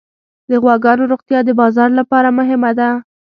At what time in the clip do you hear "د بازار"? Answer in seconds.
1.45-1.89